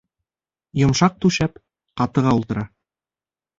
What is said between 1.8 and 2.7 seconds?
ҡатыға ултырта.